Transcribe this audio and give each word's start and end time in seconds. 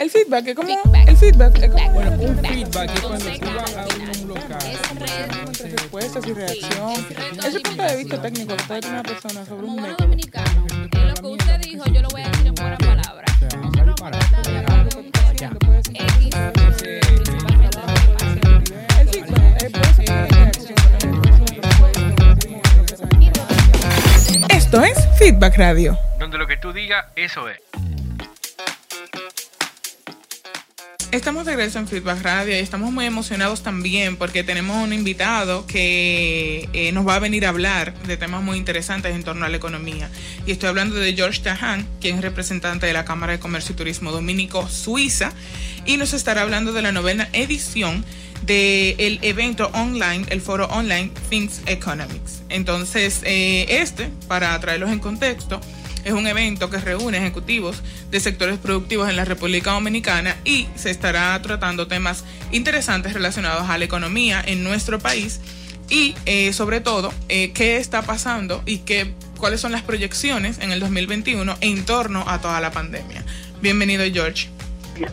El 0.00 0.10
feedback 0.10 0.46
es 0.48 0.54
como. 0.56 0.68
El 1.06 1.16
feedback 1.16 1.58
es 1.62 1.70
como. 1.70 1.90
Bueno, 1.92 2.10
un 2.12 2.38
feedback 2.38 2.90
es 2.94 3.00
cuando 3.00 3.24
tú 3.30 3.46
vas 3.54 3.76
a 3.76 3.86
un 4.22 4.28
local. 4.28 4.58
Entre 5.46 5.68
respuestas 5.76 6.26
y 6.26 6.32
reacción. 6.32 7.06
Ese 7.46 7.60
punto 7.60 7.82
de 7.82 7.96
vista 7.96 8.22
técnico 8.22 8.56
que 8.56 8.62
puede 8.64 8.80
tener 8.80 8.94
una 9.00 9.02
persona 9.02 9.44
sobre 9.44 9.66
un 9.66 9.76
método. 9.76 9.96
dominicano, 9.98 10.66
en 10.70 11.08
lo 11.08 11.14
que 11.14 11.26
usted 11.26 11.58
dijo, 11.60 11.84
yo 11.86 12.00
lo 12.02 12.08
voy 12.08 12.22
a 12.22 12.28
decir 12.30 12.46
en 12.46 12.54
buenas 12.54 12.78
palabras. 12.78 13.30
O 13.36 13.38
sea, 13.50 13.58
no 13.58 13.64
hay 13.64 13.70
Nosotros 13.70 14.00
para- 14.00 14.18
X, 15.90 16.34
El 19.00 19.08
feedback 19.08 19.44
reacción. 19.44 20.90
Esto 24.50 24.82
es 24.82 24.98
Feedback 25.18 25.56
Radio. 25.56 25.98
Donde 26.18 26.38
lo 26.38 26.46
que 26.46 26.56
tú 26.56 26.72
digas, 26.72 27.04
eso 27.16 27.48
es. 27.48 27.58
Estamos 31.12 31.44
de 31.44 31.56
regreso 31.56 31.80
en 31.80 31.88
Feedback 31.88 32.22
Radio 32.22 32.54
y 32.54 32.58
estamos 32.60 32.92
muy 32.92 33.04
emocionados 33.04 33.64
también 33.64 34.16
porque 34.16 34.44
tenemos 34.44 34.76
un 34.76 34.92
invitado 34.92 35.66
que 35.66 36.68
eh, 36.72 36.92
nos 36.92 37.06
va 37.06 37.16
a 37.16 37.18
venir 37.18 37.46
a 37.46 37.48
hablar 37.48 38.00
de 38.04 38.16
temas 38.16 38.44
muy 38.44 38.56
interesantes 38.56 39.12
en 39.12 39.24
torno 39.24 39.44
a 39.44 39.48
la 39.48 39.56
economía. 39.56 40.08
Y 40.46 40.52
estoy 40.52 40.68
hablando 40.68 40.94
de 40.94 41.12
George 41.12 41.40
Tahan, 41.42 41.84
quien 42.00 42.14
es 42.18 42.22
representante 42.22 42.86
de 42.86 42.92
la 42.92 43.04
Cámara 43.04 43.32
de 43.32 43.40
Comercio 43.40 43.72
y 43.72 43.76
Turismo 43.76 44.12
Dominico 44.12 44.68
Suiza 44.68 45.32
y 45.84 45.96
nos 45.96 46.12
estará 46.12 46.42
hablando 46.42 46.72
de 46.72 46.82
la 46.82 46.92
novena 46.92 47.28
edición 47.32 48.04
del 48.46 49.18
evento 49.22 49.68
online, 49.74 50.26
el 50.30 50.40
foro 50.40 50.66
online 50.66 51.10
Things 51.28 51.62
Economics. 51.66 52.42
Entonces, 52.50 53.22
eh, 53.24 53.66
este, 53.68 54.10
para 54.28 54.58
traerlos 54.60 54.90
en 54.90 55.00
contexto, 55.00 55.60
es 56.04 56.12
un 56.12 56.26
evento 56.26 56.70
que 56.70 56.78
reúne 56.78 57.18
ejecutivos 57.18 57.82
de 58.10 58.20
sectores 58.20 58.58
productivos 58.58 59.08
en 59.08 59.16
la 59.16 59.24
República 59.24 59.72
Dominicana 59.72 60.36
y 60.44 60.68
se 60.74 60.90
estará 60.90 61.40
tratando 61.42 61.86
temas 61.86 62.24
interesantes 62.52 63.12
relacionados 63.12 63.68
a 63.68 63.78
la 63.78 63.84
economía 63.84 64.42
en 64.44 64.64
nuestro 64.64 64.98
país 64.98 65.40
y 65.88 66.14
eh, 66.24 66.52
sobre 66.52 66.80
todo 66.80 67.12
eh, 67.28 67.52
qué 67.52 67.76
está 67.76 68.02
pasando 68.02 68.62
y 68.64 68.78
qué, 68.78 69.14
cuáles 69.38 69.60
son 69.60 69.72
las 69.72 69.82
proyecciones 69.82 70.58
en 70.60 70.70
el 70.70 70.80
2021 70.80 71.56
en 71.60 71.84
torno 71.84 72.24
a 72.28 72.40
toda 72.40 72.60
la 72.60 72.70
pandemia. 72.70 73.24
Bienvenido 73.60 74.04
George. 74.12 74.48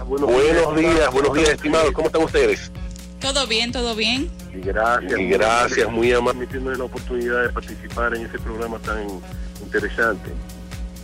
Buenos, 0.06 0.76
días, 0.76 1.12
buenos 1.12 1.34
días, 1.34 1.50
estimados. 1.50 1.92
¿Cómo 1.92 2.08
están 2.08 2.24
ustedes? 2.24 2.72
Todo 3.20 3.48
bien, 3.48 3.72
todo 3.72 3.96
bien. 3.96 4.30
Y 4.54 4.60
gracias, 4.60 5.20
y 5.20 5.28
gracias, 5.28 5.90
muy 5.90 6.12
amable, 6.12 6.48
la 6.52 6.84
oportunidad 6.84 7.44
de 7.44 7.50
participar 7.50 8.16
en 8.16 8.26
ese 8.26 8.38
programa 8.38 8.78
tan 8.80 9.08
interesante. 9.64 10.32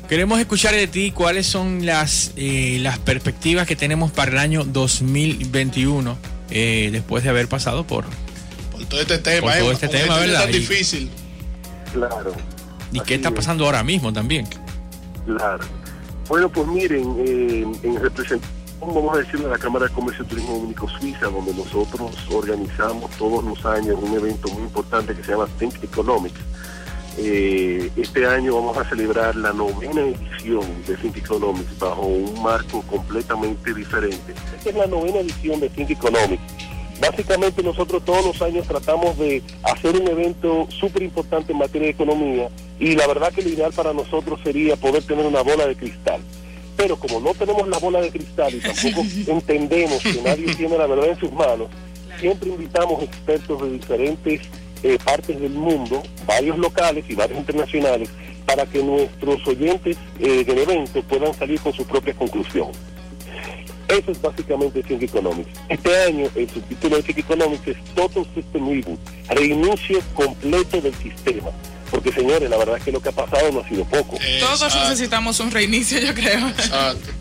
Queremos 0.07 0.39
escuchar 0.39 0.75
de 0.75 0.87
ti 0.87 1.11
cuáles 1.11 1.47
son 1.47 1.85
las, 1.85 2.33
eh, 2.35 2.77
las 2.81 2.99
perspectivas 2.99 3.65
que 3.65 3.75
tenemos 3.75 4.11
para 4.11 4.31
el 4.31 4.37
año 4.37 4.63
2021 4.65 6.17
eh, 6.51 6.89
después 6.91 7.23
de 7.23 7.29
haber 7.29 7.47
pasado 7.47 7.85
por... 7.85 8.05
Por 8.71 8.85
todo 8.85 8.99
este 9.01 9.17
tema, 9.17 9.47
Por 9.47 9.59
todo 9.59 9.71
eh, 9.71 9.73
este 9.73 9.87
tema, 9.87 10.17
¿verdad? 10.19 10.41
tan 10.41 10.49
Y- 10.49 10.53
difícil. 10.59 11.09
Claro, 11.93 12.33
¿Y 12.91 12.99
qué 13.01 13.15
está 13.15 13.29
es. 13.29 13.35
pasando 13.35 13.65
ahora 13.65 13.83
mismo 13.83 14.11
también? 14.11 14.47
claro. 15.25 15.63
Bueno, 16.29 16.47
pues 16.49 16.65
miren, 16.67 17.15
eh, 17.19 17.65
en 17.83 17.95
representación, 18.01 18.41
vamos 18.79 19.13
a 19.15 19.19
decirlo, 19.19 19.47
de 19.47 19.51
la 19.51 19.57
Cámara 19.59 19.87
de 19.87 19.91
Comercio 19.93 20.23
y 20.23 20.27
Turismo 20.27 20.53
Dominico 20.53 20.87
Suiza, 20.99 21.25
donde 21.25 21.53
nosotros 21.53 22.11
organizamos 22.31 23.11
todos 23.17 23.43
los 23.43 23.65
años 23.65 23.97
un 24.01 24.13
evento 24.13 24.47
muy 24.49 24.63
importante 24.63 25.13
que 25.13 25.21
se 25.23 25.31
llama 25.31 25.47
Think 25.59 25.83
Economics. 25.83 26.39
Eh, 27.17 27.91
este 27.95 28.25
año 28.25 28.55
vamos 28.55 28.75
a 28.75 28.89
celebrar 28.89 29.35
la 29.35 29.53
novena 29.53 30.01
edición 30.01 30.65
de 30.87 30.95
Think 30.97 31.17
Economics 31.17 31.77
bajo 31.77 32.01
un 32.01 32.41
marco 32.41 32.81
completamente 32.83 33.73
diferente. 33.73 34.33
Esta 34.57 34.69
es 34.69 34.75
la 34.75 34.87
novena 34.87 35.19
edición 35.19 35.59
de 35.59 35.69
Think 35.69 35.91
Economics. 35.91 36.41
Básicamente 36.99 37.61
nosotros 37.61 38.03
todos 38.03 38.25
los 38.25 38.41
años 38.41 38.67
tratamos 38.67 39.17
de 39.19 39.43
hacer 39.63 39.95
un 39.95 40.07
evento 40.07 40.67
súper 40.71 41.03
importante 41.03 41.51
en 41.51 41.59
materia 41.59 41.87
de 41.87 41.93
economía 41.93 42.49
y 42.79 42.95
la 42.95 43.05
verdad 43.05 43.31
que 43.31 43.43
lo 43.43 43.49
ideal 43.49 43.73
para 43.73 43.93
nosotros 43.93 44.39
sería 44.43 44.75
poder 44.75 45.03
tener 45.03 45.25
una 45.25 45.41
bola 45.41 45.67
de 45.67 45.75
cristal. 45.75 46.21
Pero 46.75 46.97
como 46.97 47.19
no 47.19 47.33
tenemos 47.35 47.67
la 47.67 47.77
bola 47.77 48.01
de 48.01 48.09
cristal 48.09 48.55
y 48.55 48.59
tampoco 48.59 49.05
entendemos 49.27 50.01
que 50.01 50.21
nadie 50.23 50.55
tiene 50.55 50.77
la 50.77 50.87
verdad 50.87 51.09
en 51.09 51.19
sus 51.19 51.31
manos, 51.31 51.67
siempre 52.19 52.49
invitamos 52.49 53.03
expertos 53.03 53.61
de 53.61 53.71
diferentes 53.71 54.41
eh, 54.83 54.97
partes 55.03 55.39
del 55.39 55.51
mundo, 55.51 56.03
varios 56.25 56.57
locales 56.57 57.05
y 57.07 57.15
varios 57.15 57.39
internacionales, 57.39 58.09
para 58.45 58.65
que 58.65 58.83
nuestros 58.83 59.45
oyentes 59.47 59.97
eh, 60.19 60.43
del 60.43 60.59
evento 60.59 61.01
puedan 61.03 61.33
salir 61.33 61.59
con 61.59 61.73
su 61.73 61.85
propia 61.85 62.13
conclusión. 62.13 62.69
Eso 63.87 64.11
es 64.11 64.21
básicamente 64.21 64.81
Think 64.81 65.03
Economics. 65.03 65.49
Este 65.69 66.03
año 66.03 66.27
el 66.35 66.49
subtítulo 66.49 66.97
de 66.97 67.03
Think 67.03 67.19
Economics 67.19 67.67
es 67.67 67.77
Total 67.95 68.25
System 68.33 68.69
Reboot, 68.69 68.99
reinicio 69.29 69.99
completo 70.13 70.81
del 70.81 70.95
sistema. 70.95 71.49
Porque 71.91 72.11
señores, 72.11 72.49
la 72.49 72.57
verdad 72.57 72.77
es 72.77 72.83
que 72.83 72.91
lo 72.91 72.99
que 72.99 73.09
ha 73.09 73.13
pasado 73.13 73.51
no 73.51 73.59
ha 73.59 73.69
sido 73.69 73.85
poco. 73.85 74.17
Todos 74.39 74.63
Exacto, 74.63 74.89
necesitamos 74.89 75.39
un 75.39 75.51
reinicio, 75.51 75.99
yo 75.99 76.13
creo. 76.13 76.47
exacto. 76.49 77.11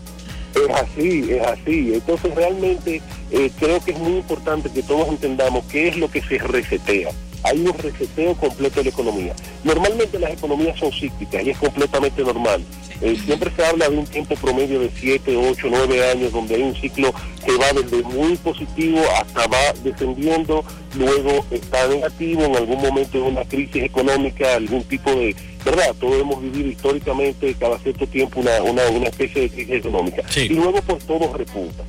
Es 0.55 0.75
así, 0.75 1.31
es 1.31 1.41
así. 1.43 1.93
Entonces 1.93 2.33
realmente 2.33 3.01
eh, 3.31 3.51
creo 3.59 3.83
que 3.83 3.91
es 3.91 3.99
muy 3.99 4.17
importante 4.17 4.69
que 4.71 4.81
todos 4.83 5.07
entendamos 5.09 5.63
qué 5.65 5.89
es 5.89 5.97
lo 5.97 6.09
que 6.09 6.21
se 6.21 6.37
resetea. 6.37 7.09
Hay 7.43 7.59
un 7.59 7.77
reseteo 7.77 8.35
completo 8.35 8.77
de 8.77 8.85
la 8.85 8.89
economía. 8.89 9.35
Normalmente 9.63 10.19
las 10.19 10.31
economías 10.31 10.77
son 10.79 10.91
cíclicas 10.91 11.43
y 11.43 11.49
es 11.49 11.57
completamente 11.57 12.21
normal. 12.23 12.63
Eh, 13.01 13.17
siempre 13.25 13.51
se 13.55 13.65
habla 13.65 13.89
de 13.89 13.97
un 13.97 14.05
tiempo 14.05 14.35
promedio 14.35 14.79
de 14.79 14.89
7, 14.89 15.35
8, 15.35 15.67
9 15.69 16.11
años 16.11 16.31
donde 16.31 16.55
hay 16.55 16.61
un 16.61 16.75
ciclo 16.75 17.13
que 17.45 17.51
va 17.57 17.73
desde 17.73 18.01
muy 18.03 18.37
positivo 18.37 19.01
hasta 19.19 19.45
va 19.47 19.73
descendiendo, 19.83 20.63
luego 20.97 21.45
está 21.51 21.85
negativo, 21.87 22.43
en 22.45 22.55
algún 22.55 22.81
momento 22.81 23.17
de 23.17 23.23
una 23.23 23.43
crisis 23.43 23.83
económica, 23.83 24.55
algún 24.55 24.83
tipo 24.83 25.11
de... 25.11 25.35
¿Verdad? 25.65 25.95
Todos 25.99 26.21
hemos 26.21 26.41
vivido 26.41 26.69
históricamente 26.69 27.55
cada 27.57 27.79
cierto 27.79 28.05
tiempo 28.07 28.41
una, 28.41 28.61
una, 28.63 28.85
una 28.87 29.07
especie 29.07 29.43
de 29.43 29.49
crisis 29.49 29.75
económica. 29.75 30.21
Sí. 30.29 30.41
Y 30.41 30.49
luego 30.49 30.81
pues 30.81 31.05
todo 31.05 31.33
repunta. 31.33 31.83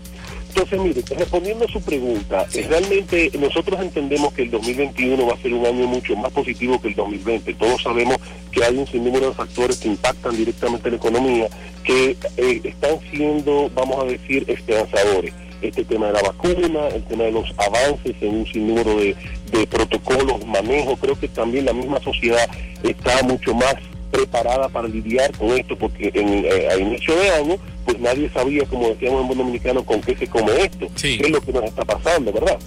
Entonces, 0.54 0.80
mire, 0.80 1.02
respondiendo 1.18 1.64
a 1.64 1.68
su 1.68 1.82
pregunta, 1.82 2.46
realmente 2.68 3.28
nosotros 3.40 3.80
entendemos 3.80 4.32
que 4.34 4.42
el 4.42 4.52
2021 4.52 5.26
va 5.26 5.34
a 5.34 5.38
ser 5.38 5.52
un 5.52 5.66
año 5.66 5.88
mucho 5.88 6.14
más 6.14 6.30
positivo 6.30 6.80
que 6.80 6.88
el 6.88 6.94
2020. 6.94 7.54
Todos 7.54 7.82
sabemos 7.82 8.18
que 8.52 8.62
hay 8.62 8.76
un 8.76 8.86
sinnúmero 8.86 9.30
de 9.30 9.34
factores 9.34 9.78
que 9.78 9.88
impactan 9.88 10.36
directamente 10.36 10.90
la 10.90 10.96
economía, 10.96 11.48
que 11.82 12.16
eh, 12.36 12.60
están 12.62 13.00
siendo, 13.10 13.68
vamos 13.74 14.04
a 14.04 14.06
decir, 14.06 14.44
esperanzadores. 14.46 15.34
Este 15.60 15.84
tema 15.84 16.06
de 16.06 16.12
la 16.12 16.22
vacuna, 16.22 16.86
el 16.94 17.02
tema 17.02 17.24
de 17.24 17.32
los 17.32 17.52
avances 17.56 18.14
en 18.20 18.36
un 18.36 18.46
sinnúmero 18.46 18.94
de, 18.96 19.16
de 19.50 19.66
protocolos, 19.66 20.46
manejo, 20.46 20.96
creo 20.98 21.18
que 21.18 21.26
también 21.26 21.64
la 21.64 21.72
misma 21.72 22.00
sociedad 22.00 22.48
está 22.84 23.24
mucho 23.24 23.54
más 23.54 23.74
preparada 24.12 24.68
para 24.68 24.86
lidiar 24.86 25.36
con 25.36 25.48
esto, 25.50 25.76
porque 25.76 26.12
en, 26.14 26.44
eh, 26.44 26.68
a 26.70 26.76
inicio 26.76 27.16
de 27.16 27.30
año, 27.30 27.56
pues 27.84 27.98
nadie 28.00 28.30
sabía, 28.30 28.64
como 28.66 28.88
decíamos 28.88 29.20
en 29.22 29.26
buen 29.28 29.38
dominicano, 29.38 29.84
con 29.84 30.00
qué 30.00 30.16
se 30.16 30.26
come 30.26 30.52
esto, 30.62 30.88
Sí. 30.96 31.18
qué 31.18 31.24
es 31.26 31.30
lo 31.30 31.40
que 31.40 31.52
nos 31.52 31.64
está 31.64 31.84
pasando, 31.84 32.32
¿verdad? 32.32 32.58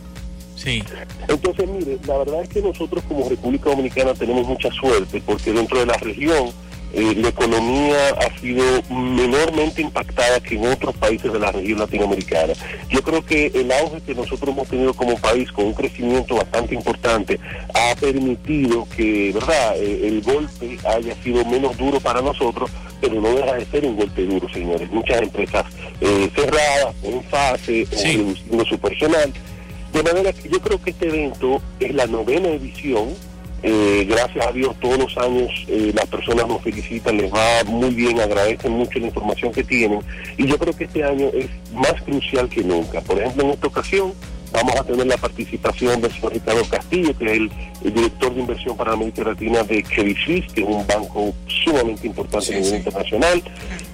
Sí. 0.56 0.84
Entonces, 1.28 1.68
mire, 1.70 1.98
la 2.08 2.18
verdad 2.18 2.42
es 2.42 2.50
que 2.50 2.62
nosotros 2.62 3.04
como 3.08 3.30
República 3.30 3.70
Dominicana 3.70 4.14
tenemos 4.14 4.48
mucha 4.48 4.72
suerte, 4.72 5.22
porque 5.26 5.52
dentro 5.54 5.80
de 5.80 5.86
la 5.86 5.98
región 5.98 6.50
eh, 6.94 7.14
la 7.18 7.28
economía 7.28 8.10
ha 8.12 8.40
sido 8.40 8.64
menormente 8.90 9.82
impactada 9.82 10.40
que 10.40 10.56
en 10.56 10.66
otros 10.68 10.96
países 10.96 11.32
de 11.34 11.38
la 11.38 11.52
región 11.52 11.80
latinoamericana. 11.80 12.54
Yo 12.90 13.02
creo 13.04 13.24
que 13.26 13.48
el 13.54 13.70
auge 13.74 14.02
que 14.06 14.16
nosotros 14.16 14.56
hemos 14.56 14.68
tenido 14.70 14.94
como 14.94 15.18
país, 15.18 15.52
con 15.52 15.66
un 15.66 15.74
crecimiento 15.74 16.36
bastante 16.36 16.74
importante, 16.74 17.40
ha 17.74 17.94
permitido 17.96 18.88
que, 18.96 19.32
¿verdad?, 19.34 19.76
Eh, 19.78 20.08
el 20.08 20.22
golpe 20.22 20.78
haya 20.88 21.14
sido 21.24 21.44
menos 21.46 21.78
duro 21.78 22.00
para 22.00 22.22
nosotros, 22.22 22.72
pero 23.02 23.22
no 23.22 23.30
deja 23.30 23.54
de 23.56 23.66
ser 23.66 23.86
un 23.86 23.96
golpe 23.96 24.24
duro, 24.26 24.48
señores. 24.50 24.90
Muchas 24.92 25.22
empresas 25.22 25.66
eh, 26.02 26.30
cerradas, 26.36 26.96
en 27.04 27.24
fase, 27.24 27.84
o 27.92 27.96
Sí. 27.98 28.18
reduciendo 28.18 28.66
su 28.66 28.78
personal. 28.80 29.34
De 29.94 30.04
manera 30.04 30.34
que 30.34 30.50
yo 30.50 30.60
creo 30.60 30.82
que 30.82 30.90
este 30.92 31.08
evento 31.08 31.62
es 31.80 31.94
la 31.94 32.06
novena 32.08 32.50
edición. 32.50 33.10
Eh, 33.64 34.06
gracias 34.08 34.46
a 34.46 34.52
Dios 34.52 34.76
todos 34.80 35.00
los 35.00 35.18
años 35.18 35.50
eh, 35.68 35.92
las 35.96 36.06
personas 36.06 36.48
nos 36.48 36.62
felicitan, 36.62 37.18
les 37.18 37.34
va 37.34 37.64
muy 37.66 37.90
bien, 37.90 38.20
agradecen 38.20 38.72
mucho 38.74 39.00
la 39.00 39.08
información 39.08 39.52
que 39.52 39.64
tienen 39.64 40.00
y 40.38 40.46
yo 40.46 40.60
creo 40.60 40.76
que 40.76 40.84
este 40.84 41.04
año 41.04 41.32
es 41.34 41.48
más 41.74 42.00
crucial 42.04 42.48
que 42.50 42.62
nunca. 42.64 43.02
Por 43.02 43.18
ejemplo, 43.20 43.46
en 43.46 43.50
esta 43.50 43.66
ocasión 43.66 44.14
vamos 44.58 44.76
a 44.76 44.84
tener 44.84 45.06
la 45.06 45.18
participación 45.18 46.02
del 46.02 46.12
señor 46.12 46.34
Ricardo 46.34 46.66
Castillo, 46.66 47.16
que 47.18 47.26
es 47.26 47.32
el, 47.34 47.52
el 47.84 47.94
director 47.94 48.34
de 48.34 48.42
inversión 48.42 48.76
para 48.76 48.94
América 48.94 49.24
Latina 49.24 49.64
de 49.64 49.84
Credit 49.84 50.18
Suisse, 50.18 50.54
que 50.54 50.62
es 50.62 50.68
un 50.68 50.86
banco 50.88 51.34
sumamente 51.48 52.08
importante 52.08 52.56
a 52.56 52.60
nivel 52.60 52.76
internacional. 52.78 53.44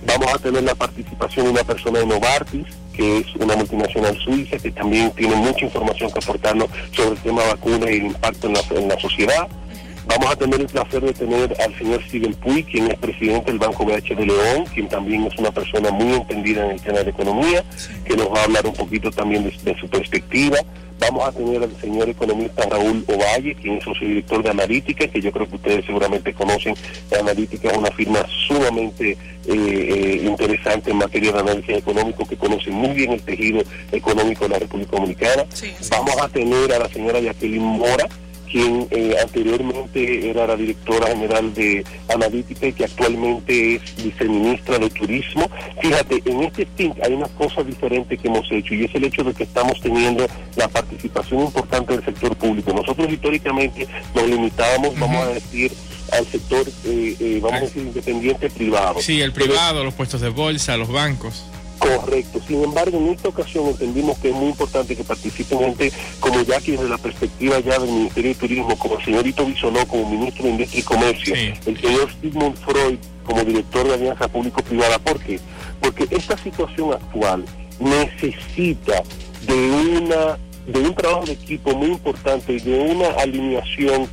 Vamos 0.05 0.33
a 0.33 0.39
tener 0.39 0.63
la 0.63 0.75
participación 0.75 1.47
de 1.47 1.51
una 1.51 1.63
persona 1.63 1.99
de 1.99 2.05
Novartis, 2.05 2.67
que 2.93 3.17
es 3.17 3.35
una 3.35 3.55
multinacional 3.55 4.17
suiza, 4.19 4.57
que 4.57 4.71
también 4.71 5.11
tiene 5.11 5.35
mucha 5.35 5.65
información 5.65 6.11
que 6.11 6.19
aportarnos 6.19 6.69
sobre 6.95 7.11
el 7.11 7.17
tema 7.17 7.43
vacunas 7.43 7.89
y 7.89 7.95
el 7.95 8.05
impacto 8.05 8.47
en 8.47 8.53
la, 8.53 8.61
en 8.75 8.87
la 8.87 8.99
sociedad. 8.99 9.47
Vamos 10.05 10.31
a 10.31 10.35
tener 10.35 10.61
el 10.61 10.67
placer 10.67 11.01
de 11.01 11.13
tener 11.13 11.55
al 11.61 11.77
señor 11.77 12.03
Steven 12.03 12.33
Puy, 12.35 12.63
quien 12.63 12.91
es 12.91 12.97
presidente 12.97 13.51
del 13.51 13.59
Banco 13.59 13.85
BH 13.85 14.15
de 14.15 14.25
León, 14.25 14.65
quien 14.73 14.87
también 14.87 15.23
es 15.25 15.37
una 15.37 15.51
persona 15.51 15.91
muy 15.91 16.13
entendida 16.13 16.65
en 16.65 16.71
el 16.71 16.81
tema 16.81 16.99
de 16.99 17.09
economía, 17.09 17.63
que 18.05 18.15
nos 18.15 18.27
va 18.27 18.41
a 18.41 18.43
hablar 18.43 18.65
un 18.65 18.73
poquito 18.73 19.11
también 19.11 19.43
de, 19.43 19.51
de 19.63 19.79
su 19.79 19.87
perspectiva. 19.87 20.57
Vamos 20.99 21.27
a 21.27 21.31
tener 21.31 21.61
al 21.61 21.75
señor 21.81 22.07
economista 22.07 22.63
Raúl 22.69 23.03
Ovalle, 23.07 23.55
quien 23.55 23.77
es 23.77 23.83
socio 23.83 24.07
director 24.07 24.41
de 24.43 24.49
Analítica, 24.51 25.07
que 25.07 25.21
yo 25.21 25.31
creo 25.31 25.49
que 25.49 25.55
ustedes 25.55 25.85
seguramente 25.85 26.33
conocen. 26.33 26.75
Analítica 27.19 27.71
es 27.71 27.77
una 27.77 27.91
firma 27.91 28.25
sumamente 28.47 29.11
eh, 29.11 29.17
eh, 29.47 30.21
interesante 30.23 30.91
en 30.91 30.97
materia 30.97 31.33
de 31.33 31.39
análisis 31.39 31.77
económico, 31.77 32.25
que 32.25 32.37
conoce 32.37 32.69
muy 32.69 32.91
bien 32.91 33.11
el 33.11 33.21
tejido 33.21 33.63
económico 33.91 34.45
de 34.45 34.49
la 34.51 34.59
República 34.59 34.91
Dominicana. 34.91 35.45
Sí, 35.53 35.73
sí. 35.79 35.89
Vamos 35.91 36.15
a 36.21 36.29
tener 36.29 36.71
a 36.71 36.79
la 36.79 36.89
señora 36.89 37.19
Jacqueline 37.19 37.63
Mora, 37.63 38.07
quien 38.53 38.87
eh, 38.91 39.15
anteriormente 39.19 40.29
era 40.29 40.45
la 40.45 40.55
directora 40.55 41.07
general 41.07 41.51
de 41.55 41.83
Analítica 42.13 42.67
y 42.67 42.73
que 42.73 42.85
actualmente 42.85 43.75
es 43.75 43.95
viceministra 44.03 44.77
de 44.77 44.91
Turismo. 44.91 45.49
Fíjate, 45.81 46.21
en 46.23 46.43
este 46.43 46.61
stint 46.65 47.03
hay 47.03 47.13
una 47.13 47.27
cosa 47.29 47.63
diferente 47.63 48.15
que 48.15 48.27
hemos 48.27 48.49
hecho 48.51 48.75
y 48.75 48.85
es 48.85 48.93
el 48.93 49.05
hecho 49.05 49.23
de 49.23 49.33
que 49.33 49.43
estamos 49.43 49.81
teniendo 49.81 50.27
la 50.55 50.67
participación 50.67 51.41
importante 51.41 51.93
del 51.95 52.05
sector 52.05 52.35
público. 52.35 52.71
Nosotros 52.73 53.11
históricamente 53.11 53.87
nos 54.13 54.27
limitábamos, 54.27 54.99
vamos 54.99 55.23
a 55.23 55.29
decir, 55.29 55.71
al 56.11 56.27
sector, 56.27 56.67
eh, 56.85 57.15
eh, 57.19 57.39
vamos 57.41 57.57
a 57.57 57.61
decir, 57.61 57.81
independiente 57.81 58.51
privado. 58.51 59.01
Sí, 59.01 59.19
el 59.19 59.33
privado, 59.33 59.83
los 59.83 59.95
puestos 59.95 60.21
de 60.21 60.29
bolsa, 60.29 60.77
los 60.77 60.89
bancos. 60.89 61.43
Correcto. 61.79 62.39
Sin 62.47 62.63
embargo, 62.63 62.97
en 62.97 63.09
esta 63.09 63.29
ocasión 63.29 63.67
entendimos 63.67 64.17
que 64.19 64.29
es 64.29 64.35
muy 64.35 64.47
importante 64.49 64.95
que 64.95 65.03
participen 65.03 65.59
gente 65.59 65.91
como 66.19 66.41
Jackie 66.41 66.71
desde 66.71 66.89
la 66.89 66.97
perspectiva 66.97 67.59
ya 67.59 67.79
del 67.79 67.89
Ministerio 67.91 68.29
de 68.29 68.35
Turismo, 68.35 68.77
como 68.77 68.97
el 68.97 69.05
señorito 69.05 69.45
Bisonó 69.45 69.85
como 69.87 70.09
ministro 70.09 70.45
de 70.45 70.51
Industria 70.51 70.79
y 70.79 70.83
Comercio, 70.83 71.35
Sí. 71.35 71.53
el 71.65 71.81
señor 71.81 72.09
Sigmund 72.21 72.55
Freud 72.57 72.97
como 73.25 73.43
director 73.43 73.87
de 73.87 73.93
Alianza 73.95 74.27
Público-Privada. 74.27 74.99
¿Por 74.99 75.19
qué? 75.19 75.39
Porque 75.81 76.07
esta 76.09 76.37
situación 76.37 76.93
actual 76.93 77.45
necesita 77.79 79.03
de 79.45 79.53
una 79.53 80.37
de 80.65 80.79
un 80.79 80.95
trabajo 80.95 81.25
de 81.25 81.33
equipo 81.33 81.75
muy 81.75 81.89
importante 81.89 82.53
y 82.53 82.59
de 82.59 82.79
una 82.79 83.07
alineación 83.19 84.07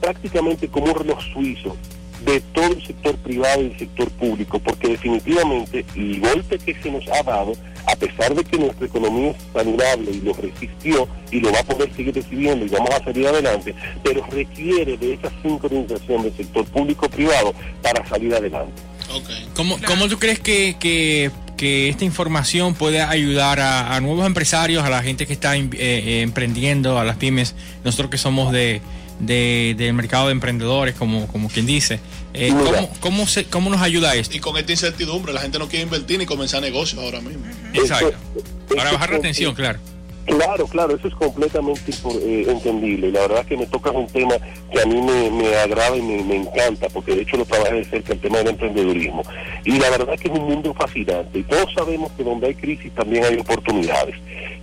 prácticamente 0.00 0.66
como 0.68 0.86
un 0.86 0.94
reloj 0.94 1.18
suizo 1.34 1.76
de 2.24 2.40
todo 2.54 2.66
el 2.72 2.86
sector 2.86 3.16
privado 3.16 3.62
y 3.62 3.66
el 3.66 3.78
sector 3.78 4.08
público, 4.10 4.58
porque 4.58 4.88
definitivamente 4.88 5.84
el 5.96 6.20
golpe 6.20 6.58
que 6.58 6.74
se 6.82 6.90
nos 6.90 7.06
ha 7.08 7.22
dado, 7.22 7.52
a 7.90 7.96
pesar 7.96 8.34
de 8.34 8.44
que 8.44 8.58
nuestra 8.58 8.86
economía 8.86 9.30
es 9.30 9.36
saludable 9.52 10.10
y 10.12 10.20
lo 10.20 10.32
resistió 10.34 11.08
y 11.30 11.40
lo 11.40 11.52
va 11.52 11.60
a 11.60 11.64
poder 11.64 11.92
seguir 11.96 12.14
recibiendo 12.14 12.64
y 12.64 12.68
vamos 12.68 12.90
a 12.90 13.02
salir 13.04 13.26
adelante, 13.26 13.74
pero 14.04 14.24
requiere 14.30 14.96
de 14.96 15.14
esa 15.14 15.30
sincronización 15.42 16.22
del 16.22 16.36
sector 16.36 16.64
público-privado 16.66 17.54
para 17.82 18.06
salir 18.08 18.34
adelante. 18.34 18.72
Ok. 19.14 19.28
¿Cómo, 19.56 19.76
cómo 19.86 20.08
tú 20.08 20.18
crees 20.18 20.40
que, 20.40 20.76
que- 20.78 21.30
que 21.56 21.88
esta 21.88 22.04
información 22.04 22.74
puede 22.74 23.00
ayudar 23.02 23.60
a, 23.60 23.94
a 23.94 24.00
nuevos 24.00 24.26
empresarios, 24.26 24.82
a 24.82 24.90
la 24.90 25.00
gente 25.00 25.28
que 25.28 25.32
está 25.32 25.56
eh, 25.56 25.68
eh, 25.74 26.22
emprendiendo, 26.22 26.98
a 26.98 27.04
las 27.04 27.18
pymes, 27.18 27.54
nosotros 27.84 28.10
que 28.10 28.18
somos 28.18 28.50
de, 28.52 28.80
de- 29.20 29.74
del 29.76 29.94
mercado 29.94 30.26
de 30.26 30.32
emprendedores, 30.32 30.94
como, 30.94 31.26
como 31.28 31.48
quien 31.48 31.66
dice? 31.66 32.00
Eh. 32.34 32.48
¿cómo, 32.50 32.90
cómo, 33.00 33.26
se- 33.26 33.44
¿Cómo 33.44 33.68
nos 33.70 33.80
ayuda 33.82 34.14
esto? 34.14 34.36
Y 34.36 34.40
con 34.40 34.56
esta 34.56 34.72
incertidumbre, 34.72 35.32
la 35.32 35.40
gente 35.40 35.58
no 35.58 35.68
quiere 35.68 35.84
invertir 35.84 36.18
ni 36.18 36.26
comenzar 36.26 36.62
negocios 36.62 37.02
ahora 37.02 37.20
mismo. 37.20 37.44
Exacto. 37.74 38.12
Para 38.74 38.92
bajar 38.92 39.10
la 39.10 39.16
es- 39.16 39.22
tensión, 39.22 39.54
claro. 39.54 39.78
Claro, 40.24 40.68
claro, 40.68 40.94
eso 40.96 41.08
es 41.08 41.14
completamente 41.14 41.92
por- 42.00 42.14
eh, 42.22 42.46
entendible. 42.48 43.10
La 43.10 43.22
verdad 43.22 43.44
que 43.44 43.56
me 43.56 43.66
toca 43.66 43.90
un 43.90 44.06
tema 44.06 44.34
que 44.72 44.80
a 44.80 44.86
mí 44.86 44.94
me, 45.02 45.30
me 45.32 45.54
agrada 45.56 45.96
y 45.96 46.00
me, 46.00 46.22
me 46.22 46.36
encanta, 46.36 46.88
porque 46.90 47.16
de 47.16 47.22
hecho 47.22 47.36
lo 47.36 47.44
trabajé 47.44 47.74
de 47.74 47.84
cerca, 47.84 48.12
el 48.12 48.20
tema 48.20 48.38
del 48.38 48.48
emprendedurismo. 48.50 49.24
Y 49.64 49.78
la 49.80 49.90
verdad 49.90 50.16
que 50.16 50.28
es 50.28 50.34
un 50.38 50.44
mundo 50.44 50.72
fascinante. 50.74 51.40
Y 51.40 51.42
todos 51.42 51.66
sabemos 51.74 52.12
que 52.16 52.22
donde 52.22 52.46
hay 52.46 52.54
crisis 52.54 52.94
también 52.94 53.24
hay 53.24 53.36
oportunidades. 53.36 54.14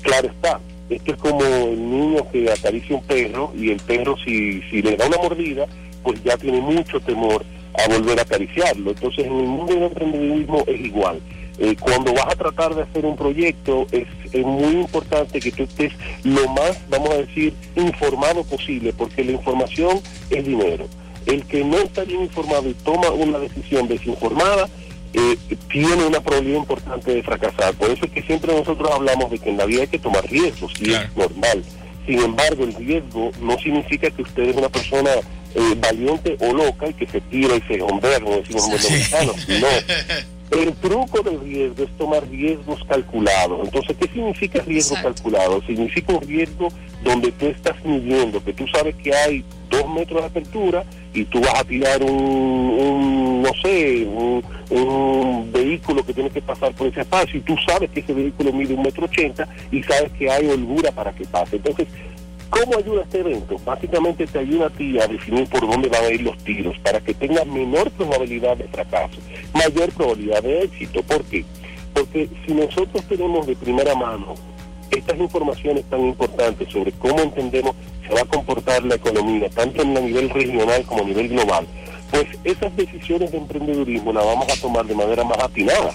Claro 0.01 0.29
está, 0.29 0.61
esto 0.89 1.11
es 1.11 1.17
como 1.17 1.43
el 1.43 1.89
niño 1.89 2.29
que 2.31 2.51
acaricia 2.51 2.95
un 2.95 3.03
perro 3.03 3.53
y 3.55 3.71
el 3.71 3.77
perro 3.77 4.15
si, 4.17 4.61
si 4.63 4.81
le 4.81 4.97
da 4.97 5.05
una 5.07 5.17
mordida, 5.17 5.67
pues 6.03 6.23
ya 6.23 6.35
tiene 6.37 6.59
mucho 6.61 6.99
temor 6.99 7.45
a 7.75 7.87
volver 7.87 8.19
a 8.19 8.23
acariciarlo. 8.23 8.91
Entonces 8.91 9.25
en 9.25 9.33
el 9.33 9.45
mundo 9.45 9.73
del 9.73 9.83
emprendedurismo 9.83 10.63
es 10.67 10.81
igual. 10.81 11.21
Eh, 11.59 11.75
cuando 11.79 12.13
vas 12.13 12.27
a 12.27 12.35
tratar 12.35 12.73
de 12.73 12.83
hacer 12.83 13.05
un 13.05 13.17
proyecto 13.17 13.85
es, 13.91 14.07
es 14.31 14.45
muy 14.45 14.79
importante 14.79 15.41
que 15.41 15.51
tú 15.51 15.63
estés 15.63 15.91
lo 16.23 16.47
más, 16.49 16.79
vamos 16.89 17.09
a 17.09 17.17
decir, 17.17 17.53
informado 17.75 18.43
posible, 18.45 18.93
porque 18.93 19.25
la 19.25 19.33
información 19.33 19.99
es 20.29 20.45
dinero. 20.45 20.87
El 21.25 21.43
que 21.45 21.63
no 21.63 21.77
está 21.77 22.05
bien 22.05 22.21
informado 22.21 22.69
y 22.69 22.73
toma 22.75 23.09
una 23.11 23.39
decisión 23.39 23.87
desinformada, 23.89 24.69
eh, 25.13 25.37
tiene 25.71 26.05
una 26.05 26.19
probabilidad 26.21 26.59
importante 26.59 27.13
de 27.15 27.23
fracasar. 27.23 27.73
Por 27.75 27.89
eso 27.91 28.05
es 28.05 28.11
que 28.11 28.21
siempre 28.23 28.53
nosotros 28.55 28.89
hablamos 28.91 29.31
de 29.31 29.39
que 29.39 29.49
en 29.49 29.57
la 29.57 29.65
vida 29.65 29.81
hay 29.81 29.87
que 29.87 29.99
tomar 29.99 30.23
riesgos, 30.29 30.71
y 30.79 30.85
Claro. 30.85 31.07
es 31.09 31.17
normal. 31.17 31.63
Sin 32.05 32.19
embargo, 32.19 32.63
el 32.63 32.73
riesgo 32.73 33.31
no 33.41 33.57
significa 33.59 34.09
que 34.09 34.21
usted 34.23 34.43
es 34.43 34.55
una 34.55 34.69
persona 34.69 35.11
eh, 35.55 35.75
valiente 35.79 36.37
o 36.39 36.53
loca 36.53 36.87
y 36.89 36.93
que 36.93 37.07
se 37.07 37.21
tira 37.21 37.55
y 37.55 37.61
se 37.61 37.81
hombrea, 37.81 38.19
como 38.19 38.35
decimos 38.37 38.69
los 38.71 38.81
Sí. 38.81 38.87
dominicanos. 38.93 39.35
No. 39.59 39.67
El 40.51 40.73
truco 40.73 41.21
del 41.21 41.39
riesgo 41.41 41.83
es 41.83 41.91
tomar 41.97 42.27
riesgos 42.27 42.83
calculados. 42.85 43.61
Entonces, 43.65 43.95
¿qué 43.97 44.07
significa 44.07 44.61
riesgo 44.63 44.95
Exacto. 44.95 45.23
calculado? 45.23 45.61
Significa 45.61 46.13
un 46.13 46.21
riesgo 46.21 46.69
donde 47.03 47.31
tú 47.31 47.45
estás 47.45 47.75
midiendo, 47.85 48.43
que 48.43 48.53
tú 48.53 48.65
sabes 48.67 48.95
que 48.95 49.13
hay 49.13 49.45
dos 49.69 49.87
metros 49.93 50.21
de 50.21 50.27
apertura 50.27 50.83
y 51.13 51.23
tú 51.25 51.39
vas 51.39 51.59
a 51.59 51.63
tirar 51.63 52.03
un, 52.03 52.11
un, 52.11 53.41
no 53.43 53.51
sé, 53.61 54.05
un, 54.05 54.43
un 54.71 55.51
vehículo 55.51 56.03
que 56.03 56.13
tiene 56.13 56.29
que 56.31 56.41
pasar 56.41 56.73
por 56.73 56.87
ese 56.87 57.01
espacio 57.01 57.39
y 57.39 57.41
tú 57.41 57.55
sabes 57.67 57.89
que 57.91 57.99
ese 57.99 58.13
vehículo 58.13 58.51
mide 58.51 58.73
un 58.73 58.81
metro 58.81 59.05
ochenta 59.05 59.47
y 59.71 59.83
sabes 59.83 60.11
que 60.13 60.29
hay 60.29 60.47
holgura 60.47 60.91
para 60.91 61.11
que 61.11 61.25
pase. 61.25 61.57
Entonces, 61.57 61.87
¿Cómo 62.49 62.77
ayuda 62.77 63.03
este 63.03 63.19
evento? 63.19 63.57
Básicamente 63.63 64.25
te 64.25 64.39
ayuda 64.39 64.67
a 64.67 64.69
ti 64.69 64.99
a 64.99 65.07
definir 65.07 65.47
por 65.47 65.61
dónde 65.61 65.87
van 65.87 66.03
a 66.03 66.09
ir 66.09 66.21
los 66.21 66.37
tiros 66.39 66.77
para 66.79 66.99
que 66.99 67.13
tengas 67.13 67.45
menor 67.45 67.89
probabilidad 67.91 68.57
de 68.57 68.67
fracaso, 68.67 69.19
mayor 69.53 69.91
probabilidad 69.91 70.41
de 70.41 70.63
éxito. 70.63 71.03
¿Por 71.03 71.23
qué? 71.25 71.45
Porque 71.93 72.29
si 72.45 72.53
nosotros 72.53 73.03
tenemos 73.07 73.45
de 73.45 73.55
primera 73.55 73.93
mano 73.95 74.35
estas 74.91 75.19
informaciones 75.19 75.85
tan 75.85 76.01
importantes 76.01 76.67
sobre 76.71 76.91
cómo 76.93 77.19
entendemos 77.19 77.75
se 78.07 78.13
va 78.13 78.21
a 78.21 78.25
comportar 78.25 78.83
la 78.83 78.95
economía, 78.95 79.49
tanto 79.49 79.83
en 79.83 79.95
a 79.95 80.01
nivel 80.01 80.29
regional 80.29 80.83
como 80.85 81.03
a 81.03 81.05
nivel 81.05 81.29
global, 81.29 81.67
pues 82.09 82.25
esas 82.43 82.75
decisiones 82.75 83.31
de 83.31 83.37
emprendedurismo 83.37 84.11
las 84.11 84.25
vamos 84.25 84.47
a 84.51 84.59
tomar 84.59 84.85
de 84.85 84.95
manera 84.95 85.23
más 85.23 85.37
atinada. 85.39 85.93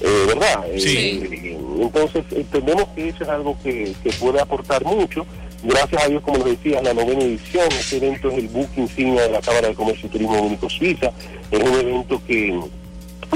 Eh, 0.00 0.24
¿Verdad? 0.28 0.64
Sí. 0.78 1.20
Eh, 1.30 1.58
entonces 1.80 2.24
entendemos 2.30 2.84
que 2.94 3.08
eso 3.08 3.24
es 3.24 3.28
algo 3.28 3.56
que, 3.62 3.92
que 4.02 4.10
puede 4.12 4.40
aportar 4.40 4.84
mucho. 4.84 5.26
Gracias 5.62 6.02
a 6.02 6.08
Dios, 6.08 6.22
como 6.22 6.38
les 6.38 6.62
decía, 6.62 6.82
la 6.82 6.94
novena 6.94 7.22
edición, 7.22 7.68
este 7.70 7.98
evento 7.98 8.30
es 8.30 8.38
el 8.38 8.48
book 8.48 8.68
insignia 8.76 9.22
de 9.22 9.30
la 9.30 9.40
Cámara 9.40 9.68
de 9.68 9.74
Comercio 9.74 10.06
y 10.06 10.10
Turismo 10.10 10.40
Único 10.40 10.70
Suiza. 10.70 11.12
Es 11.50 11.60
un 11.60 11.74
evento 11.74 12.20
que 12.26 12.58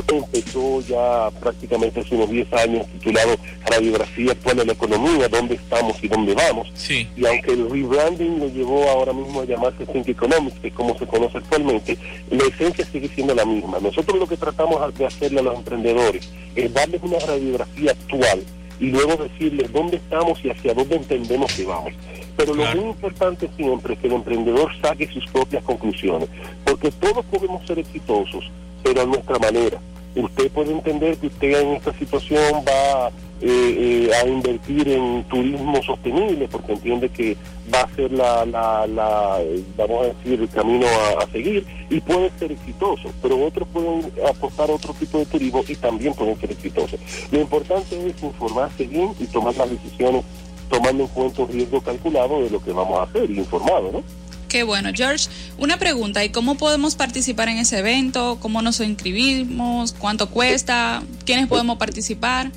empezó 0.08 0.80
ya 0.80 1.30
prácticamente 1.40 2.00
hace 2.00 2.14
unos 2.14 2.30
10 2.30 2.52
años, 2.54 2.86
titulado 2.88 3.36
Radiografía 3.66 4.32
Actual 4.32 4.56
de 4.58 4.66
la 4.66 4.72
Economía, 4.72 5.28
dónde 5.28 5.54
estamos 5.54 6.02
y 6.02 6.08
dónde 6.08 6.34
vamos. 6.34 6.70
Sí. 6.74 7.08
Y 7.16 7.26
aunque 7.26 7.52
el 7.52 7.70
rebranding 7.70 8.38
lo 8.38 8.48
llevó 8.48 8.88
ahora 8.88 9.12
mismo 9.12 9.40
a 9.40 9.44
llamarse 9.44 9.86
Think 9.86 10.08
Economics, 10.08 10.58
que 10.60 10.68
es 10.68 10.74
como 10.74 10.98
se 10.98 11.06
conoce 11.06 11.38
actualmente, 11.38 11.98
la 12.30 12.44
esencia 12.44 12.84
sigue 12.86 13.08
siendo 13.08 13.34
la 13.34 13.44
misma. 13.44 13.78
Nosotros 13.80 14.18
lo 14.18 14.26
que 14.26 14.36
tratamos 14.36 14.94
de 14.94 15.06
hacerle 15.06 15.40
a 15.40 15.44
los 15.44 15.56
emprendedores 15.56 16.28
es 16.54 16.72
darles 16.72 17.02
una 17.02 17.18
radiografía 17.18 17.92
actual 17.92 18.42
y 18.80 18.86
luego 18.90 19.16
decirles 19.16 19.72
dónde 19.72 19.96
estamos 19.96 20.44
y 20.44 20.50
hacia 20.50 20.74
dónde 20.74 20.96
entendemos 20.96 21.52
que 21.52 21.64
vamos. 21.64 21.92
Pero 22.36 22.52
Claro. 22.52 22.74
lo 22.74 22.80
muy 22.80 22.90
importante 22.90 23.48
siempre 23.56 23.94
es 23.94 24.00
que 24.00 24.06
el 24.08 24.14
emprendedor 24.14 24.70
saque 24.80 25.06
sus 25.12 25.26
propias 25.28 25.62
conclusiones, 25.64 26.28
porque 26.64 26.90
todos 26.90 27.24
podemos 27.26 27.66
ser 27.66 27.78
exitosos, 27.78 28.44
pero 28.82 29.02
a 29.02 29.06
nuestra 29.06 29.38
manera. 29.38 29.78
Usted 30.16 30.50
puede 30.50 30.72
entender 30.72 31.16
que 31.16 31.26
usted 31.26 31.60
en 31.60 31.68
esta 31.74 31.92
situación 31.94 32.64
va 32.68 33.10
eh, 33.46 34.08
eh, 34.08 34.10
a 34.14 34.26
invertir 34.26 34.88
en 34.88 35.22
turismo 35.24 35.82
sostenible, 35.82 36.48
porque 36.48 36.72
entiende 36.72 37.10
que 37.10 37.36
va 37.72 37.82
a 37.82 37.94
ser 37.94 38.10
la, 38.10 38.46
la, 38.46 38.86
la, 38.86 39.38
vamos 39.76 40.02
a 40.02 40.06
decir, 40.14 40.40
el 40.40 40.48
camino 40.48 40.86
a, 40.86 41.24
a 41.24 41.30
seguir, 41.30 41.66
y 41.90 42.00
puede 42.00 42.30
ser 42.38 42.52
exitoso, 42.52 43.10
pero 43.20 43.44
otros 43.44 43.68
pueden 43.68 44.10
apostar 44.26 44.70
a 44.70 44.74
otro 44.74 44.94
tipo 44.94 45.18
de 45.18 45.26
turismo 45.26 45.62
y 45.68 45.76
también 45.76 46.14
pueden 46.14 46.40
ser 46.40 46.52
exitosos. 46.52 46.98
Lo 47.30 47.40
importante 47.40 47.94
es 48.06 48.22
informarse 48.22 48.86
bien 48.86 49.12
y 49.20 49.26
tomar 49.26 49.54
las 49.56 49.70
decisiones 49.70 50.24
tomando 50.70 51.02
en 51.04 51.08
cuenta 51.10 51.42
un 51.42 51.48
riesgo 51.48 51.82
calculado 51.82 52.42
de 52.42 52.48
lo 52.48 52.62
que 52.62 52.72
vamos 52.72 52.98
a 52.98 53.02
hacer 53.02 53.30
y 53.30 53.38
informado, 53.38 53.92
¿no? 53.92 54.02
Qué 54.48 54.62
bueno, 54.62 54.90
George. 54.94 55.28
Una 55.58 55.78
pregunta, 55.78 56.24
¿y 56.24 56.30
cómo 56.30 56.54
podemos 56.54 56.94
participar 56.94 57.48
en 57.48 57.58
ese 57.58 57.80
evento? 57.80 58.38
¿Cómo 58.40 58.62
nos 58.62 58.80
inscribimos? 58.80 59.92
¿Cuánto 59.92 60.30
cuesta? 60.30 61.02
¿Quiénes 61.26 61.48
podemos 61.48 61.76
participar? 61.76 62.52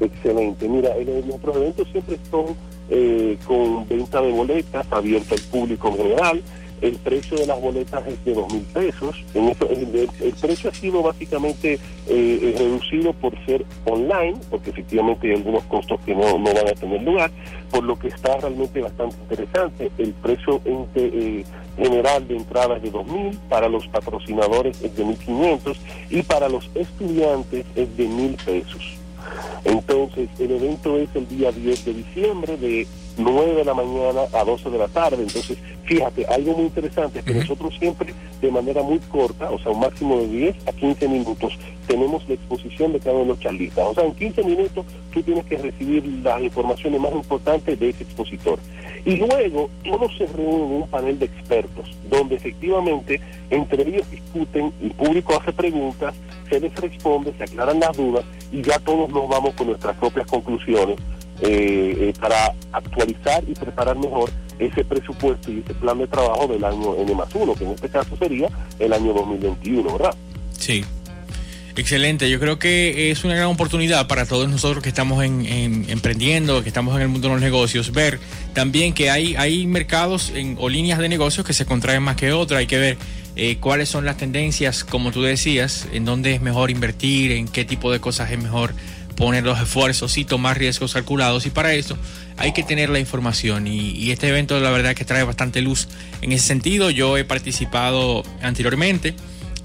Excelente. 0.00 0.68
Mira, 0.68 0.94
el- 0.96 1.26
nuestros 1.26 1.56
eventos 1.56 1.88
siempre 1.90 2.18
son 2.30 2.46
eh, 2.90 3.38
con 3.46 3.88
venta 3.88 4.20
de 4.20 4.30
boletas, 4.30 4.86
abierta 4.90 5.34
al 5.34 5.40
público 5.42 5.88
en 5.88 5.96
general. 5.96 6.42
el 6.82 6.96
precio 6.96 7.38
de 7.38 7.46
las 7.46 7.58
boletas 7.62 8.06
es 8.06 8.22
de 8.26 8.34
dos 8.34 8.52
mil 8.52 8.62
pesos. 8.64 9.16
En 9.32 9.44
el, 9.48 9.56
el- 10.20 10.32
precio 10.34 10.68
ha 10.68 10.74
sido 10.74 11.00
básicamente 11.02 11.78
eh, 12.08 12.54
reducido 12.58 13.14
por 13.14 13.32
ser 13.46 13.64
online, 13.86 14.34
porque 14.50 14.68
efectivamente 14.70 15.28
hay 15.30 15.36
algunos 15.36 15.62
costos 15.64 15.98
que 16.04 16.14
no, 16.14 16.36
no 16.36 16.52
van 16.52 16.68
a 16.68 16.72
tener 16.72 17.00
lugar, 17.02 17.30
por 17.70 17.84
lo 17.84 17.98
que 17.98 18.08
está 18.08 18.36
realmente 18.36 18.82
bastante 18.82 19.16
interesante. 19.22 19.90
El 19.96 20.12
precio 20.12 20.60
en- 20.66 20.86
eh, 20.96 21.44
general 21.78 22.28
de 22.28 22.36
entrada 22.36 22.76
es 22.76 22.82
de 22.82 22.90
2.000, 22.92 23.38
para 23.48 23.68
los 23.70 23.86
patrocinadores 23.88 24.82
es 24.82 24.94
de 24.94 25.04
1.500 25.06 25.78
y 26.10 26.22
para 26.22 26.50
los 26.50 26.68
estudiantes 26.74 27.64
es 27.76 27.96
de 27.96 28.06
1.000 28.08 28.36
pesos. 28.44 28.82
Entonces, 29.64 30.28
el 30.38 30.50
evento 30.50 30.96
es 30.98 31.08
el 31.14 31.26
día 31.28 31.50
10 31.50 31.84
de 31.84 31.94
diciembre 31.94 32.56
de 32.56 32.86
9 33.16 33.54
de 33.54 33.64
la 33.64 33.74
mañana 33.74 34.22
a 34.32 34.44
12 34.44 34.70
de 34.70 34.78
la 34.78 34.88
tarde. 34.88 35.22
Entonces, 35.22 35.58
fíjate, 35.84 36.26
algo 36.26 36.52
muy 36.52 36.64
interesante 36.64 37.20
es 37.20 37.24
que 37.24 37.34
nosotros 37.34 37.74
siempre 37.78 38.14
de 38.40 38.50
manera 38.50 38.82
muy 38.82 38.98
corta, 38.98 39.50
o 39.50 39.58
sea, 39.58 39.72
un 39.72 39.80
máximo 39.80 40.18
de 40.18 40.28
10 40.28 40.68
a 40.68 40.72
15 40.72 41.08
minutos, 41.08 41.58
tenemos 41.86 42.26
la 42.28 42.34
exposición 42.34 42.92
de 42.92 43.00
cada 43.00 43.14
uno 43.14 43.22
de 43.22 43.28
los 43.28 43.40
charlistas. 43.40 43.86
O 43.86 43.94
sea, 43.94 44.04
en 44.04 44.14
15 44.14 44.42
minutos 44.44 44.86
tú 45.12 45.22
tienes 45.22 45.44
que 45.46 45.58
recibir 45.58 46.04
las 46.22 46.42
informaciones 46.42 47.00
más 47.00 47.12
importantes 47.12 47.78
de 47.78 47.88
ese 47.90 48.04
expositor. 48.04 48.58
Y 49.06 49.16
luego 49.16 49.68
todos 49.84 50.16
se 50.16 50.26
reúnen 50.26 50.64
en 50.64 50.82
un 50.82 50.88
panel 50.88 51.18
de 51.18 51.26
expertos, 51.26 51.90
donde 52.08 52.36
efectivamente 52.36 53.20
entre 53.50 53.82
ellos 53.82 54.10
discuten, 54.10 54.72
el 54.82 54.92
público 54.92 55.38
hace 55.38 55.52
preguntas, 55.52 56.14
se 56.48 56.58
les 56.60 56.74
responde, 56.74 57.34
se 57.36 57.44
aclaran 57.44 57.80
las 57.80 57.96
dudas 57.96 58.24
y 58.54 58.62
ya 58.62 58.78
todos 58.78 59.10
nos 59.10 59.28
vamos 59.28 59.54
con 59.54 59.66
nuestras 59.68 59.96
propias 59.96 60.26
conclusiones 60.26 60.96
eh, 61.40 61.96
eh, 61.98 62.12
para 62.20 62.52
actualizar 62.72 63.42
y 63.48 63.54
preparar 63.54 63.96
mejor 63.96 64.30
ese 64.58 64.84
presupuesto 64.84 65.50
y 65.50 65.58
ese 65.64 65.74
plan 65.74 65.98
de 65.98 66.06
trabajo 66.06 66.46
del 66.46 66.64
año 66.64 66.94
N 66.96 67.14
más 67.14 67.28
uno, 67.34 67.54
que 67.54 67.64
en 67.64 67.72
este 67.72 67.88
caso 67.88 68.16
sería 68.16 68.48
el 68.78 68.92
año 68.92 69.12
2021, 69.12 69.92
¿verdad? 69.98 70.14
Sí. 70.58 70.84
Excelente, 71.76 72.30
yo 72.30 72.38
creo 72.38 72.60
que 72.60 73.10
es 73.10 73.24
una 73.24 73.34
gran 73.34 73.48
oportunidad 73.48 74.06
para 74.06 74.26
todos 74.26 74.48
nosotros 74.48 74.80
que 74.80 74.88
estamos 74.90 75.24
en, 75.24 75.44
en- 75.44 75.90
emprendiendo, 75.90 76.62
que 76.62 76.68
estamos 76.68 76.94
en 76.94 77.02
el 77.02 77.08
mundo 77.08 77.26
de 77.26 77.34
los 77.34 77.42
negocios, 77.42 77.90
ver 77.90 78.20
también 78.52 78.92
que 78.94 79.10
hay, 79.10 79.34
hay 79.34 79.66
mercados 79.66 80.32
o 80.58 80.68
líneas 80.68 81.00
de 81.00 81.08
negocios 81.08 81.44
que 81.44 81.52
se 81.52 81.66
contraen 81.66 82.00
más 82.04 82.14
que 82.14 82.30
otras, 82.32 82.60
hay 82.60 82.68
que 82.68 82.78
ver 82.78 82.96
eh, 83.36 83.56
cuáles 83.58 83.88
son 83.88 84.04
las 84.04 84.16
tendencias, 84.16 84.84
como 84.84 85.12
tú 85.12 85.22
decías, 85.22 85.88
en 85.92 86.04
dónde 86.04 86.34
es 86.34 86.40
mejor 86.40 86.70
invertir, 86.70 87.32
en 87.32 87.48
qué 87.48 87.64
tipo 87.64 87.90
de 87.90 88.00
cosas 88.00 88.30
es 88.30 88.38
mejor 88.38 88.74
poner 89.16 89.44
los 89.44 89.60
esfuerzos 89.60 90.18
y 90.18 90.24
tomar 90.24 90.58
riesgos 90.58 90.94
calculados 90.94 91.46
y 91.46 91.50
para 91.50 91.72
eso 91.74 91.96
hay 92.36 92.52
que 92.52 92.64
tener 92.64 92.90
la 92.90 92.98
información 92.98 93.68
y, 93.68 93.90
y 93.90 94.10
este 94.10 94.28
evento 94.28 94.58
la 94.58 94.70
verdad 94.70 94.94
que 94.94 95.04
trae 95.04 95.22
bastante 95.22 95.62
luz 95.62 95.88
en 96.20 96.32
ese 96.32 96.46
sentido, 96.46 96.90
yo 96.90 97.16
he 97.16 97.24
participado 97.24 98.22
anteriormente. 98.42 99.14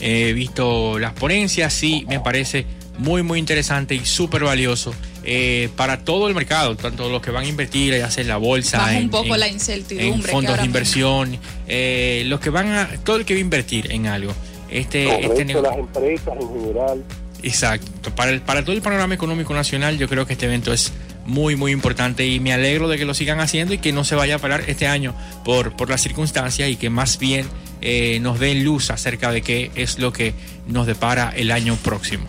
He 0.02 0.32
visto 0.34 0.98
las 0.98 1.14
ponencias, 1.14 1.74
sí, 1.74 2.06
me 2.08 2.20
parece 2.22 2.66
muy, 2.98 3.24
muy 3.24 3.40
interesante 3.40 3.96
y 3.96 4.06
súper 4.06 4.44
valioso 4.44 4.94
eh, 5.32 5.70
para 5.76 6.00
todo 6.04 6.28
el 6.28 6.34
mercado, 6.34 6.76
tanto 6.76 7.08
los 7.08 7.22
que 7.22 7.30
van 7.30 7.44
a 7.44 7.48
invertir, 7.48 7.94
ya 7.96 8.10
sea 8.10 8.24
en 8.24 8.28
la 8.30 8.38
bolsa, 8.38 8.80
Baja 8.80 8.98
en, 8.98 9.04
un 9.04 9.10
poco 9.12 9.36
en- 9.36 9.40
la 9.42 9.48
en 9.48 9.54
incertidumbre. 9.54 10.26
que 10.26 10.32
fondos 10.32 10.58
de 10.58 10.66
inversión, 10.66 11.38
eh, 11.68 12.24
los 12.26 12.40
que 12.40 12.50
van 12.50 12.68
a, 12.70 12.90
todo 13.04 13.18
el 13.18 13.26
que 13.26 13.36
va 13.36 13.38
a 13.38 13.42
invertir 13.42 13.92
en 13.92 14.08
algo. 14.08 14.34
Este, 14.72 15.04
este 15.06 15.28
Correcto, 15.28 15.44
nego- 15.46 15.62
las 15.62 15.78
empresas 15.78 16.34
en 16.42 16.50
general. 16.62 17.04
Exacto. 17.44 18.12
Para, 18.16 18.32
el, 18.32 18.42
para 18.42 18.64
todo 18.64 18.74
el 18.76 18.82
panorama 18.82 19.14
económico 19.14 19.54
nacional, 19.54 19.98
yo 20.00 20.10
creo 20.10 20.26
que 20.26 20.34
este 20.34 20.46
evento 20.48 20.74
es 20.74 20.92
muy, 21.28 21.56
muy 21.56 21.72
importante 21.72 22.26
y 22.26 22.40
me 22.40 22.52
alegro 22.52 22.88
de 22.88 22.98
que 22.98 23.06
lo 23.06 23.14
sigan 23.14 23.40
haciendo 23.40 23.74
y 23.76 23.78
que 23.78 23.92
no 23.94 24.04
se 24.04 24.16
vaya 24.16 24.36
a 24.36 24.40
parar 24.40 24.64
este 24.68 24.88
año 24.88 25.14
por, 25.46 25.76
por 25.76 25.90
las 25.92 26.02
circunstancias 26.02 26.70
y 26.70 26.76
que 26.76 26.90
más 26.90 27.20
bien 27.20 27.46
eh, 27.82 28.18
nos 28.22 28.40
den 28.40 28.64
luz 28.64 28.90
acerca 28.90 29.32
de 29.32 29.42
qué 29.44 29.70
es 29.76 30.00
lo 30.00 30.12
que 30.12 30.34
nos 30.68 30.88
depara 30.88 31.32
el 31.36 31.52
año 31.52 31.76
próximo. 31.84 32.26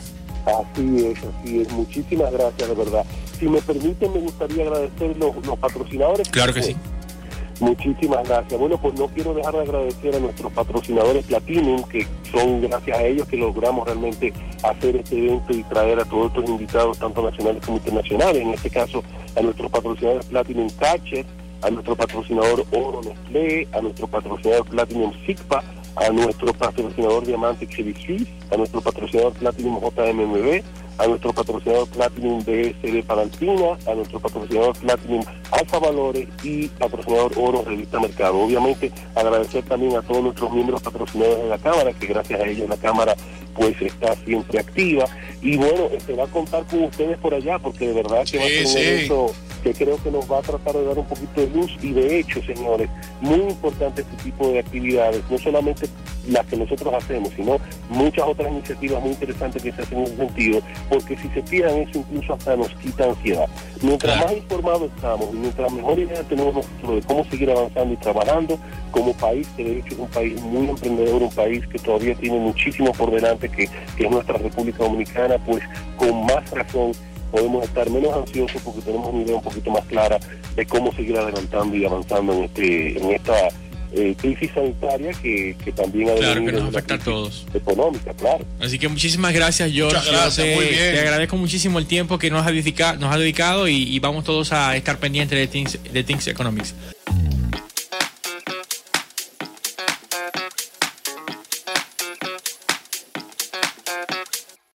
Así 0.46 1.06
es, 1.06 1.18
así 1.18 1.60
es. 1.60 1.72
Muchísimas 1.72 2.32
gracias, 2.32 2.68
de 2.68 2.74
verdad. 2.74 3.04
Si 3.38 3.48
me 3.48 3.60
permiten, 3.60 4.12
me 4.12 4.20
gustaría 4.20 4.64
agradecer 4.64 5.16
los, 5.16 5.46
los 5.46 5.58
patrocinadores. 5.58 6.28
Claro 6.28 6.52
que 6.52 6.62
sí. 6.62 6.76
Muchísimas 7.60 8.26
gracias. 8.26 8.58
Bueno, 8.58 8.78
pues 8.80 8.94
no 8.94 9.06
quiero 9.08 9.34
dejar 9.34 9.52
de 9.52 9.60
agradecer 9.60 10.14
a 10.14 10.18
nuestros 10.18 10.50
patrocinadores 10.52 11.26
Platinum, 11.26 11.82
que 11.84 12.06
son 12.32 12.62
gracias 12.62 12.98
a 12.98 13.04
ellos 13.04 13.28
que 13.28 13.36
logramos 13.36 13.86
realmente 13.86 14.32
hacer 14.62 14.96
este 14.96 15.18
evento 15.18 15.52
y 15.52 15.62
traer 15.64 16.00
a 16.00 16.06
todos 16.06 16.28
estos 16.28 16.48
invitados, 16.48 16.98
tanto 16.98 17.22
nacionales 17.22 17.64
como 17.64 17.76
internacionales. 17.76 18.42
En 18.42 18.54
este 18.54 18.70
caso, 18.70 19.04
a 19.36 19.42
nuestros 19.42 19.70
patrocinadores 19.70 20.26
Platinum 20.26 20.70
Catcher, 20.70 21.26
a 21.62 21.70
nuestro 21.70 21.94
patrocinador 21.96 22.64
Oro 22.72 23.02
Nestlé, 23.02 23.68
a 23.72 23.80
nuestro 23.82 24.06
patrocinador 24.06 24.66
Platinum 24.66 25.12
Sigpa, 25.26 25.62
a 25.96 26.10
nuestro 26.10 26.52
patrocinador 26.52 27.26
Diamante 27.26 27.66
Suisse, 27.66 28.28
a 28.52 28.56
nuestro 28.56 28.80
patrocinador 28.80 29.32
Platinum 29.34 29.80
JMMB, 29.80 30.62
a 30.98 31.06
nuestro 31.06 31.32
patrocinador 31.32 31.88
Platinum 31.88 32.44
BSD 32.44 33.02
Palantina, 33.06 33.78
a 33.86 33.94
nuestro 33.94 34.20
patrocinador 34.20 34.76
Platinum 34.78 35.22
Alfa 35.50 35.78
Valores 35.78 36.28
y 36.42 36.68
patrocinador 36.68 37.32
Oro 37.36 37.62
Revista 37.66 37.98
Mercado. 37.98 38.38
Obviamente 38.38 38.92
agradecer 39.14 39.64
también 39.64 39.96
a 39.96 40.02
todos 40.02 40.22
nuestros 40.22 40.52
miembros 40.52 40.82
patrocinadores 40.82 41.42
de 41.42 41.48
la 41.48 41.58
Cámara, 41.58 41.92
que 41.92 42.06
gracias 42.06 42.40
a 42.40 42.46
ellos 42.46 42.68
la 42.68 42.76
Cámara 42.76 43.14
pues 43.54 43.80
está 43.82 44.14
siempre 44.24 44.58
activa. 44.58 45.06
Y 45.42 45.56
bueno, 45.56 45.88
se 46.04 46.12
va 46.14 46.24
a 46.24 46.28
contar 46.28 46.64
con 46.66 46.84
ustedes 46.84 47.18
por 47.18 47.34
allá, 47.34 47.58
porque 47.58 47.88
de 47.88 47.94
verdad 47.94 48.24
que 48.30 48.38
va 48.38 48.44
a 48.44 48.48
Sí, 48.48 48.54
ser 48.54 48.66
un 48.66 48.72
sí. 48.72 48.78
evento 48.78 49.32
que 49.62 49.74
creo 49.74 50.02
que 50.02 50.10
nos 50.10 50.30
va 50.30 50.38
a 50.38 50.42
tratar 50.42 50.74
de 50.74 50.84
dar 50.86 50.98
un 50.98 51.04
poquito 51.06 51.40
de 51.42 51.46
luz 51.48 51.70
y 51.82 51.92
de 51.92 52.18
hecho, 52.18 52.42
señores, 52.42 52.88
muy 53.20 53.40
importante 53.40 54.00
este 54.00 54.16
tipo 54.24 54.48
de 54.48 54.58
actividades, 54.60 55.22
no 55.30 55.36
solamente 55.36 55.86
las 56.28 56.46
que 56.46 56.56
nosotros 56.56 56.94
hacemos, 56.94 57.30
sino 57.36 57.58
muchas 57.90 58.26
otras 58.26 58.50
iniciativas 58.50 59.02
muy 59.02 59.10
interesantes 59.10 59.62
que 59.62 59.72
se 59.72 59.82
hacen 59.82 59.98
en 59.98 60.04
ese 60.04 60.16
sentido, 60.16 60.60
porque 60.88 61.14
si 61.18 61.28
se 61.28 61.42
fijan 61.42 61.76
eso 61.76 61.98
incluso 61.98 62.32
hasta 62.34 62.56
nos 62.56 62.68
quita 62.76 63.04
ansiedad. 63.04 63.46
Mientras 63.82 64.14
Claro. 64.14 64.28
más 64.28 64.36
informados 64.38 64.90
estamos 64.96 65.28
y 65.32 65.36
mientras 65.36 65.72
mejor 65.72 65.98
idea 65.98 66.22
tenemos 66.22 66.54
nosotros 66.54 66.94
de 66.96 67.02
cómo 67.02 67.24
seguir 67.26 67.50
avanzando 67.50 67.92
y 67.94 67.96
trabajando 67.98 68.58
como 68.92 69.12
país, 69.14 69.46
que 69.56 69.64
de 69.64 69.78
hecho 69.80 69.94
es 69.94 69.98
un 70.00 70.08
país 70.08 70.40
muy 70.40 70.68
emprendedor, 70.68 71.22
un 71.22 71.30
país 71.30 71.66
que 71.68 71.78
todavía 71.78 72.14
tiene 72.14 72.38
muchísimo 72.38 72.92
por 72.92 73.10
delante, 73.10 73.39
que, 73.48 73.68
que 73.96 74.04
es 74.04 74.10
nuestra 74.10 74.36
República 74.38 74.84
Dominicana, 74.84 75.36
pues 75.46 75.62
con 75.96 76.26
más 76.26 76.48
razón 76.50 76.92
podemos 77.30 77.64
estar 77.64 77.88
menos 77.90 78.12
ansiosos 78.16 78.60
porque 78.62 78.80
tenemos 78.80 79.12
una 79.12 79.22
idea 79.22 79.36
un 79.36 79.42
poquito 79.42 79.70
más 79.70 79.84
clara 79.86 80.18
de 80.56 80.66
cómo 80.66 80.92
seguir 80.92 81.16
adelantando 81.16 81.76
y 81.76 81.84
avanzando 81.84 82.32
en 82.32 82.44
este 82.44 82.98
en 82.98 83.10
esta 83.12 83.34
eh, 83.92 84.14
crisis 84.20 84.50
sanitaria 84.54 85.10
que, 85.20 85.56
que 85.64 85.72
también 85.72 86.10
ha 86.10 86.14
Claro 86.14 86.44
que 86.44 86.52
nos 86.52 86.68
afecta 86.68 86.94
a 86.94 86.98
todos. 86.98 87.44
económica, 87.54 88.12
claro. 88.14 88.44
Así 88.60 88.78
que 88.78 88.88
muchísimas 88.88 89.32
gracias, 89.32 89.72
George. 89.72 89.96
Muchas 89.96 90.12
gracias, 90.12 90.36
Yo 90.36 90.42
te, 90.44 90.54
muy 90.54 90.64
bien. 90.66 90.94
te 90.94 91.00
agradezco 91.00 91.36
muchísimo 91.36 91.78
el 91.80 91.86
tiempo 91.86 92.16
que 92.18 92.30
nos 92.30 92.46
ha, 92.46 92.50
dedica- 92.52 92.96
nos 92.96 93.12
ha 93.12 93.18
dedicado 93.18 93.66
y, 93.68 93.82
y 93.82 93.98
vamos 93.98 94.22
todos 94.24 94.52
a 94.52 94.76
estar 94.76 94.98
pendientes 94.98 95.36
de 95.38 95.46
Things, 95.48 95.78
de 95.92 96.04
Things 96.04 96.26
Economics. 96.28 96.74